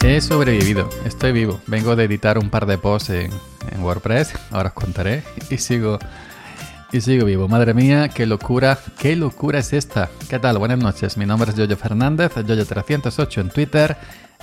[0.00, 1.60] He sobrevivido, estoy vivo.
[1.66, 3.30] Vengo de editar un par de posts en,
[3.72, 5.98] en WordPress, ahora os contaré, y sigo,
[6.92, 7.48] y sigo vivo.
[7.48, 10.08] Madre mía, qué locura, qué locura es esta.
[10.30, 10.58] ¿Qué tal?
[10.58, 13.96] Buenas noches, mi nombre es Yoyo Fernández, Yoyo308 en Twitter.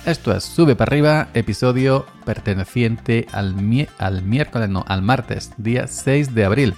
[0.04, 3.56] Esto es Sube para arriba, episodio perteneciente al,
[3.98, 6.74] al miércoles, no, al martes, día 6 de abril.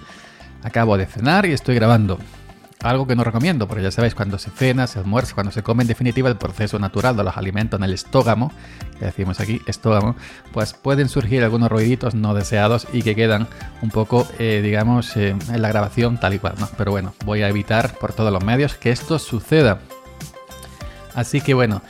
[0.62, 2.18] Acabo de cenar y estoy grabando.
[2.82, 5.82] Algo que no recomiendo, porque ya sabéis, cuando se cena, se almuerza, cuando se come,
[5.82, 8.52] en definitiva, el proceso natural de los alimentos en el estógamo,
[9.01, 10.14] que decimos aquí, estógamo,
[10.52, 13.48] pues pueden surgir algunos ruiditos no deseados y que quedan
[13.82, 16.68] un poco, eh, digamos, eh, en la grabación tal y cual, ¿no?
[16.77, 19.80] Pero bueno, voy a evitar por todos los medios que esto suceda.
[21.16, 21.82] Así que bueno,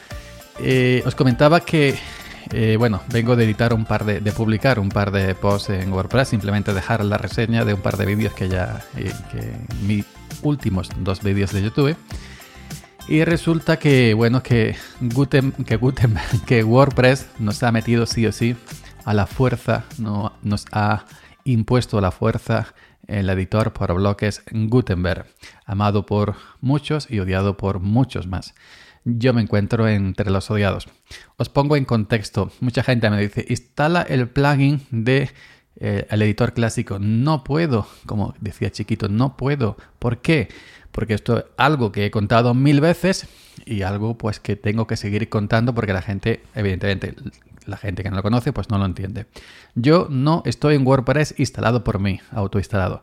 [0.59, 1.99] eh, os comentaba que
[2.79, 6.29] bueno, vengo de editar un par de, de, publicar un par de posts en WordPress,
[6.29, 10.03] simplemente dejar la reseña de un par de vídeos que ya, que mi
[10.43, 11.97] últimos dos vídeos de YouTube.
[13.09, 15.53] Y resulta que, bueno, que, Guten,
[16.47, 18.55] que, WordPress nos ha metido sí o sí
[19.05, 21.07] a la fuerza, no, nos ha
[21.45, 22.75] impuesto a la fuerza
[23.07, 25.27] el editor por bloques Gutenberg,
[25.65, 28.55] amado por muchos y odiado por muchos más.
[29.05, 30.87] Yo me encuentro entre los odiados.
[31.39, 32.53] Os pongo en contexto.
[32.61, 35.31] Mucha gente me dice, instala el plugin de
[35.81, 36.99] eh, el editor clásico.
[36.99, 39.77] No puedo, como decía chiquito, no puedo.
[39.99, 40.49] ¿Por qué?
[40.91, 43.29] Porque esto es algo que he contado mil veces
[43.65, 47.15] y algo pues que tengo que seguir contando porque la gente, evidentemente,
[47.67, 49.27] la gente que no lo conoce pues no lo entiende.
[49.75, 53.01] Yo no estoy en WordPress instalado por mí, autoinstalado,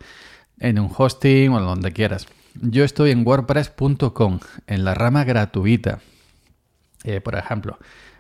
[0.60, 2.28] en un hosting o donde quieras.
[2.62, 6.00] Yo estoy en wordpress.com, en la rama gratuita.
[7.04, 7.78] Eh, por ejemplo,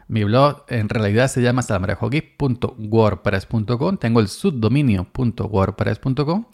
[0.08, 3.98] mi blog en realidad se llama salamarejogeek.wordpress.com.
[3.98, 6.46] Tengo el subdominio.wordpress.com.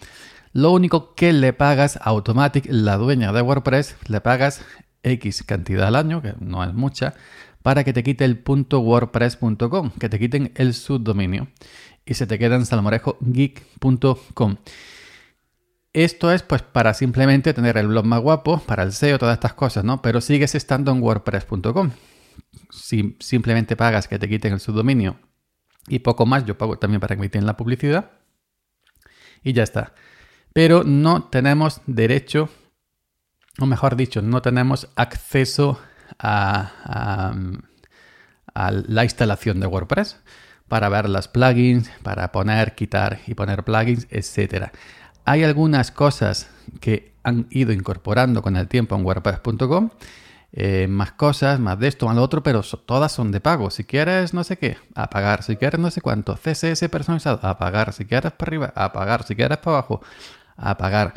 [0.53, 4.63] Lo único que le pagas a Automatic, la dueña de WordPress, le pagas
[5.03, 7.13] X cantidad al año, que no es mucha,
[7.61, 11.47] para que te quite el .wordpress.com, que te quiten el subdominio
[12.06, 14.57] y se te queda en salmorejogeek.com.
[15.94, 19.53] Esto es pues para simplemente tener el blog más guapo, para el SEO, todas estas
[19.53, 20.01] cosas, ¿no?
[20.01, 21.91] Pero sigues estando en wordpress.com
[22.69, 25.19] si simplemente pagas que te quiten el subdominio
[25.87, 28.11] y poco más, yo pago también para que me quiten la publicidad
[29.43, 29.93] y ya está.
[30.53, 32.49] Pero no tenemos derecho,
[33.59, 35.79] o mejor dicho, no tenemos acceso
[36.19, 37.33] a,
[38.53, 40.19] la instalación de WordPress
[40.67, 44.71] para ver las plugins, para poner, quitar y poner plugins, etc.
[45.25, 46.49] Hay algunas cosas
[46.79, 49.89] que han ido incorporando con el tiempo en WordPress.com
[50.53, 53.69] eh, más cosas, más de esto, más lo otro, pero todas son de pago.
[53.69, 55.44] Si quieres no sé qué, a pagar.
[55.44, 57.94] Si quieres no sé cuánto, CSS personalizado, a pagar.
[57.94, 59.23] Si quieres para arriba, a pagar.
[59.23, 60.01] Si quieres para abajo,
[60.57, 61.13] a pagar.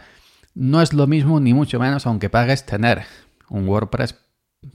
[0.55, 3.03] No es lo mismo ni mucho menos, aunque pagues tener
[3.49, 4.15] un WordPress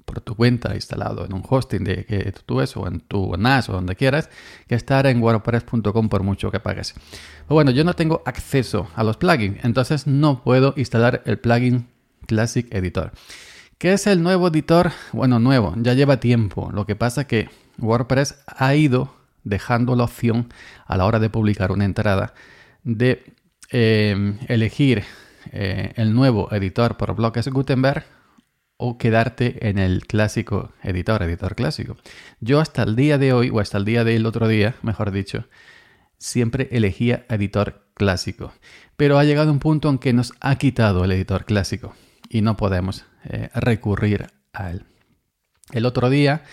[0.06, 3.70] por tu cuenta instalado en un hosting de que tú eso, o en tu NAS
[3.70, 4.30] o donde quieras,
[4.68, 6.94] que estar en wordpress.com por mucho que pagues.
[6.94, 11.88] Pero bueno, yo no tengo acceso a los plugins, entonces no puedo instalar el plugin
[12.28, 13.12] Classic Editor.
[13.80, 14.92] ¿Qué es el nuevo editor?
[15.14, 16.70] Bueno, nuevo, ya lleva tiempo.
[16.74, 20.52] Lo que pasa es que WordPress ha ido dejando la opción
[20.86, 22.34] a la hora de publicar una entrada
[22.84, 23.24] de
[23.70, 25.06] em, elegir
[25.54, 28.04] eh, el nuevo editor por bloques Gutenberg
[28.76, 31.96] o quedarte en el clásico editor, editor clásico.
[32.42, 35.46] Yo hasta el día de hoy, o hasta el día del otro día, mejor dicho,
[36.18, 38.52] siempre elegía editor clásico.
[38.98, 41.96] Pero ha llegado un punto en que nos ha quitado el editor clásico
[42.30, 44.86] y no podemos eh, recurrir a él.
[45.72, 46.44] El otro día,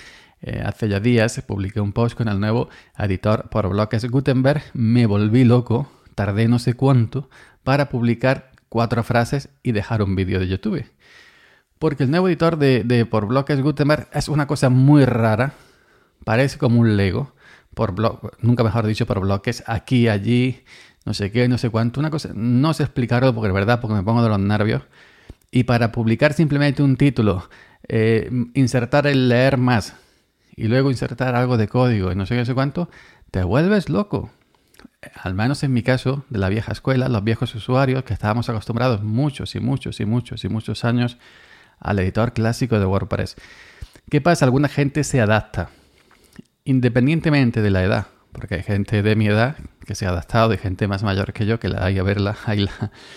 [0.42, 2.68] eh, hace ya días, publiqué un post con el nuevo
[2.98, 4.62] editor por bloques Gutenberg.
[4.74, 7.30] Me volví loco, tardé no sé cuánto,
[7.62, 10.84] para publicar cuatro frases y dejar un vídeo de YouTube.
[11.78, 15.54] Porque el nuevo editor de, por bloques Gutenberg es una cosa muy rara,
[16.24, 17.34] parece como un Lego,
[17.74, 17.94] por
[18.40, 20.64] nunca mejor dicho, por bloques aquí, allí,
[21.04, 24.02] no sé qué, no sé cuánto, una cosa, no sé explicarlo porque verdad, porque me
[24.02, 24.82] pongo de los nervios,
[25.56, 27.48] y para publicar simplemente un título,
[27.88, 29.96] eh, insertar el leer más
[30.54, 32.90] y luego insertar algo de código y no sé qué, sé cuánto,
[33.30, 34.30] te vuelves loco.
[35.14, 39.02] Al menos en mi caso, de la vieja escuela, los viejos usuarios que estábamos acostumbrados
[39.02, 41.16] muchos y muchos y muchos y muchos años
[41.80, 43.36] al editor clásico de WordPress.
[44.10, 44.44] ¿Qué pasa?
[44.44, 45.70] Alguna gente se adapta,
[46.66, 48.06] independientemente de la edad
[48.36, 49.56] porque hay gente de mi edad
[49.86, 52.36] que se ha adaptado y gente más mayor que yo que la hay a verla,
[52.44, 52.68] hay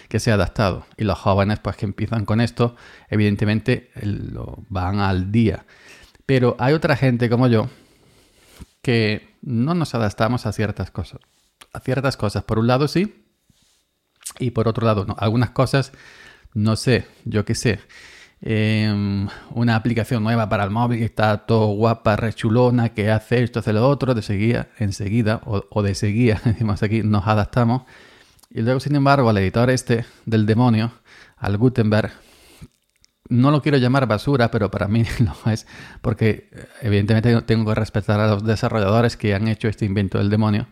[0.08, 0.86] que se ha adaptado.
[0.96, 2.76] Y los jóvenes pues que empiezan con esto,
[3.10, 5.66] evidentemente lo van al día.
[6.26, 7.70] Pero hay otra gente como yo
[8.82, 11.20] que no nos adaptamos a ciertas cosas.
[11.74, 13.26] A ciertas cosas, por un lado sí,
[14.40, 15.16] y por otro lado no.
[15.20, 15.92] Algunas cosas,
[16.54, 17.80] no sé, yo qué sé.
[18.42, 23.60] Em, una aplicación nueva para el móvil que está todo guapa, rechulona, que hace esto,
[23.60, 27.84] hace lo otro, de seguida, enseguida, o, o de seguida, decimos aquí, nos adaptamos.
[28.50, 30.92] Y luego, sin embargo, al editor este del demonio,
[31.38, 32.12] al Gutenberg,
[33.30, 35.68] no lo quiero llamar basura, pero para mí lo es,
[36.02, 36.50] porque
[36.82, 40.68] evidentemente tengo que respetar a los desarrolladores que han hecho este invento del demonio,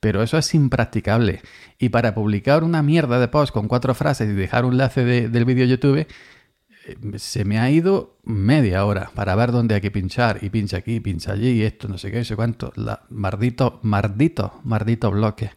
[0.00, 1.40] pero eso es impracticable.
[1.78, 5.44] Y para publicar una mierda de post con cuatro frases y dejar un enlace del
[5.44, 6.08] vídeo YouTube, eh,
[7.16, 11.00] se me ha ido media hora para ver dónde hay que pinchar, y pincha aquí,
[11.00, 15.50] pincha allí, y esto, no sé qué, no sé cuánto, la, maldito, maldito, maldito bloque.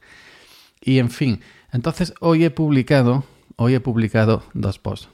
[0.81, 1.41] Y en fin,
[1.71, 3.23] entonces hoy he publicado,
[3.55, 5.09] hoy he publicado dos posts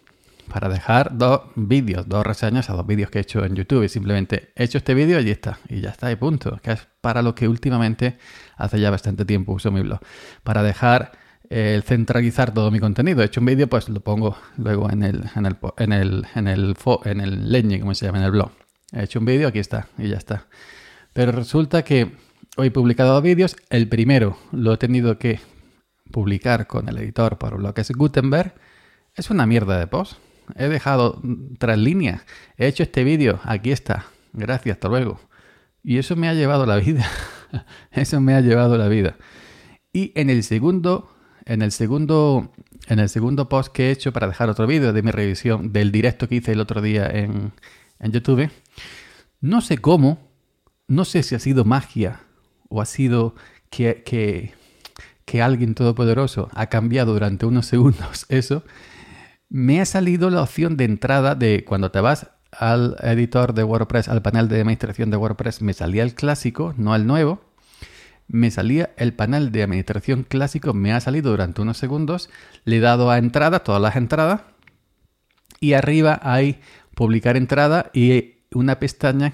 [0.52, 3.84] para dejar dos vídeos, dos reseñas a dos vídeos que he hecho en YouTube.
[3.84, 5.60] Y simplemente he hecho este vídeo y está.
[5.70, 6.60] Y ya está, y punto.
[6.62, 8.18] Que es para lo que últimamente,
[8.58, 10.00] hace ya bastante tiempo, uso mi blog.
[10.44, 11.12] Para dejar
[11.54, 13.22] el centralizar todo mi contenido.
[13.22, 16.48] He hecho un vídeo, pues lo pongo luego en el, en el, en el, en
[16.48, 18.52] el, en el leñe, como se llama, en el blog.
[18.92, 20.48] He hecho un vídeo, aquí está, y ya está.
[21.14, 22.12] Pero resulta que
[22.58, 23.56] hoy he publicado dos vídeos.
[23.70, 25.40] El primero lo he tenido que
[26.12, 28.54] publicar con el editor por bloques Gutenberg.
[29.16, 30.18] Es una mierda de post
[30.56, 31.22] he dejado
[31.58, 32.24] tras líneas,
[32.58, 35.20] he hecho este vídeo, aquí está, gracias, hasta luego.
[35.84, 37.06] Y eso me ha llevado la vida,
[37.92, 39.18] eso me ha llevado la vida.
[39.92, 41.13] Y en el segundo,
[41.46, 42.52] en el segundo,
[42.88, 45.92] en el segundo post que he hecho para dejar otro vídeo de mi revisión del
[45.92, 47.52] directo que hice el otro día en,
[48.00, 48.50] en YouTube,
[49.42, 50.32] no sé cómo,
[50.88, 52.22] no sé si ha sido magia
[52.70, 53.36] o ha sido
[53.70, 54.54] que, que,
[55.26, 58.64] que alguien todopoderoso ha cambiado durante unos segundos eso
[59.54, 64.08] me ha salido la opción de entrada de cuando te vas al editor de WordPress,
[64.08, 67.42] al panel de administración de WordPress, me salía el clásico, no el nuevo.
[68.34, 72.32] Me salía el panel de administración clásico, me ha salido durante unos segundos.
[72.66, 74.42] Le he dado a entrada, todas las entradas.
[75.60, 76.60] Y arriba hay
[76.96, 79.34] publicar entrada y una pestaña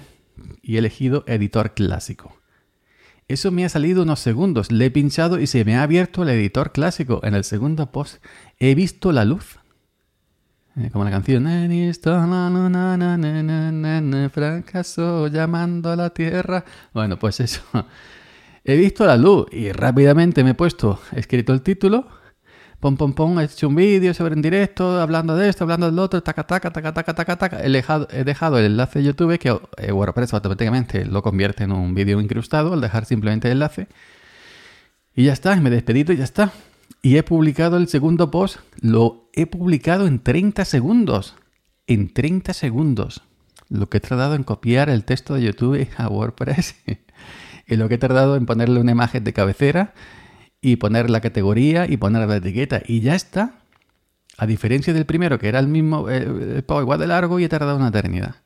[0.60, 2.36] y he elegido editor clásico.
[3.26, 4.70] Eso me ha salido unos segundos.
[4.70, 7.20] Le he pinchado y se me ha abierto el editor clásico.
[7.22, 8.22] En el segundo post
[8.58, 9.60] he visto la luz.
[10.76, 11.46] Eh, como la canción
[14.30, 16.66] fracaso llamando a la tierra.
[16.92, 17.62] Bueno, pues eso.
[18.64, 22.06] He visto la luz y rápidamente me he puesto, he escrito el título,
[22.78, 25.98] pom pom pom, he hecho un vídeo sobre en directo, hablando de esto, hablando del
[25.98, 27.64] otro, taca taca, taca taca, taca, taca.
[27.64, 32.20] He dejado, el enlace de YouTube que eh, WordPress automáticamente lo convierte en un vídeo
[32.20, 33.88] incrustado al dejar simplemente el enlace.
[35.14, 36.52] Y ya está, me he y ya está.
[37.02, 41.34] Y he publicado el segundo post, lo he publicado en 30 segundos.
[41.86, 43.22] En 30 segundos.
[43.68, 46.76] Lo que he tardado en copiar el texto de YouTube a WordPress.
[47.70, 49.94] y lo que he tardado en ponerle una imagen de cabecera
[50.60, 52.82] y poner la categoría y poner la etiqueta.
[52.86, 53.54] Y ya está.
[54.36, 57.76] A diferencia del primero, que era el mismo, eh, igual de largo y he tardado
[57.76, 58.36] una eternidad.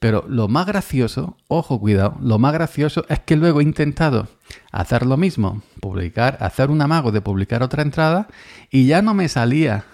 [0.00, 4.28] Pero lo más gracioso, ojo, cuidado, lo más gracioso es que luego he intentado
[4.72, 8.26] hacer lo mismo, publicar, hacer un amago de publicar otra entrada
[8.68, 9.84] y ya no me salía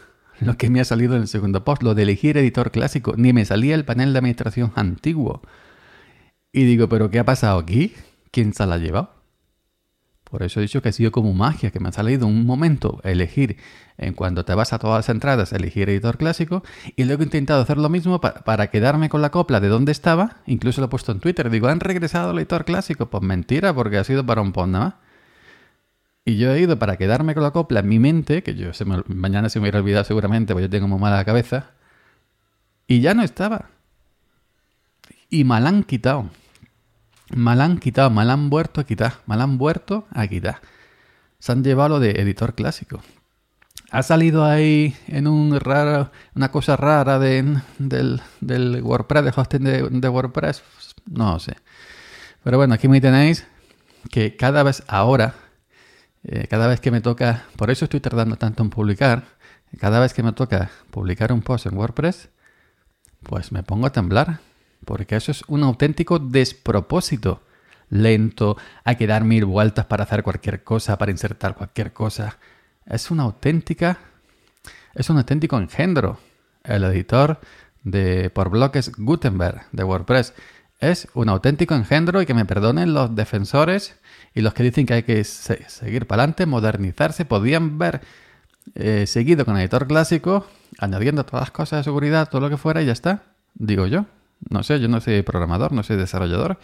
[0.40, 3.32] lo que me ha salido en el segundo post, lo de elegir editor clásico, ni
[3.32, 5.42] me salía el panel de administración antiguo.
[6.52, 7.92] Y digo, ¿pero qué ha pasado aquí?
[8.30, 9.18] ¿Quién se la ha llevado?
[10.30, 13.00] Por eso he dicho que ha sido como magia, que me ha salido un momento
[13.02, 13.56] elegir,
[13.96, 16.62] en cuando te vas a todas las entradas, elegir editor clásico,
[16.96, 20.36] y luego he intentado hacer lo mismo para, quedarme con la copla de dónde estaba,
[20.46, 23.06] incluso lo he puesto en Twitter, digo, ¿han regresado al editor clásico?
[23.06, 24.94] Pues mentira, porque ha sido para un post nada más.
[26.26, 28.70] Y yo he ido para quedarme con la copla en mi mente, que yo
[29.06, 31.70] mañana se me hubiera olvidado seguramente, porque yo tengo muy mala cabeza,
[32.86, 33.70] y ya no estaba.
[35.30, 36.28] Y me la han quitado.
[37.34, 40.60] Mal han quitado, mal han vuelto a quitar, mal han vuelto a quitar.
[41.38, 43.02] Se han llevado lo de editor clásico.
[43.90, 50.00] Ha salido ahí en un raro, una cosa rara de, del, del, WordPress, de hosting
[50.00, 50.62] de, WordPress.
[51.06, 51.56] No sé.
[52.42, 53.46] Pero bueno, aquí me tenéis
[54.10, 55.34] que cada vez ahora,
[56.24, 59.24] eh, cada vez que me toca, por eso estoy tardando tanto en publicar,
[59.78, 62.30] cada vez que me toca publicar un post en WordPress,
[63.22, 64.40] pues me pongo a temblar
[64.88, 67.42] porque eso es un auténtico despropósito.
[67.90, 72.38] Lento, hay que dar mil vueltas para hacer cualquier cosa, para insertar cualquier cosa.
[72.86, 73.98] Es una auténtica,
[74.94, 76.18] es un auténtico engendro.
[76.64, 77.38] El editor
[77.84, 80.32] de por bloques Gutenberg de WordPress
[80.80, 83.94] es un auténtico engendro y que me perdonen los defensores
[84.34, 88.00] y los que dicen que hay que seguir para adelante, modernizarse, podían ver
[88.74, 90.46] eh, seguido con el editor clásico,
[90.78, 94.06] añadiendo todas las cosas de seguridad, todo lo que fuera y ya está, digo yo.
[94.48, 96.58] No sé, yo no soy programador, no soy desarrollador.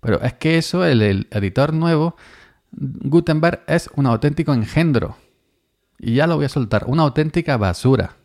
[0.00, 2.16] Pero es que eso, el, editor nuevo,
[2.72, 5.16] Gutenberg es un auténtico engendro.
[5.98, 8.16] Y ya lo voy a soltar, una auténtica basura.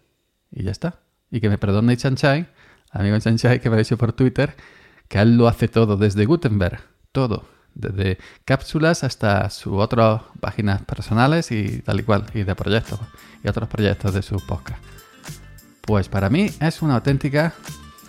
[0.52, 1.00] Y ya está.
[1.32, 2.48] y que me perdone Chanchai,
[2.92, 4.56] amigo Chanchai que me ha dicho por Twitter,
[5.10, 6.80] que él lo hace todo desde Gutenberg,
[7.12, 13.00] todo, desde cápsulas hasta sus otras páginas personales y tal y cual, y de proyectos,
[13.44, 14.82] y otros proyectos de su podcast.
[15.82, 17.54] Pues para mí es una auténtica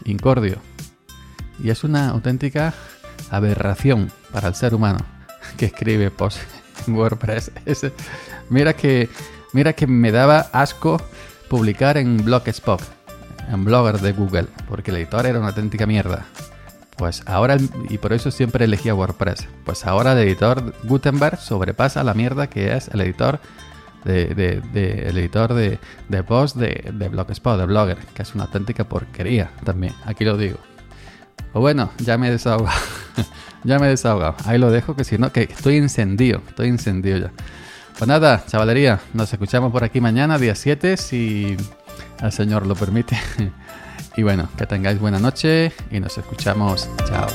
[0.05, 0.59] incordio,
[1.63, 2.75] y es una auténtica
[3.31, 4.99] aberración para el ser humano
[5.57, 6.39] que escribe post
[6.87, 7.51] en WordPress.
[8.51, 9.09] mira, que,
[9.53, 11.01] mira que me daba asco
[11.49, 12.83] publicar en Blogspot,
[13.51, 16.27] en Blogger de Google, porque el editor era una auténtica mierda.
[16.97, 17.59] Pues ahora,
[17.91, 22.75] y por eso siempre elegía WordPress, pues ahora el editor Gutenberg sobrepasa la mierda que
[22.75, 23.39] es el editor
[24.07, 24.63] de,
[25.09, 29.51] el editor de, de post de, de Blogspot, de Blogger, que es una auténtica porquería
[29.65, 30.59] también, aquí lo digo.
[31.53, 32.79] O bueno, ya me he desahogado.
[33.65, 34.37] ya me he desahogado.
[34.45, 36.43] Ahí lo dejo, que si no, que estoy encendido.
[36.49, 37.33] Estoy encendido ya.
[37.97, 39.01] Pues nada, chavalería.
[39.15, 41.57] Nos escuchamos por aquí mañana, día 7, si
[42.23, 43.19] el Señor lo permite.
[44.17, 46.91] y bueno, que tengáis buena noche y nos escuchamos.
[47.09, 47.27] Chao.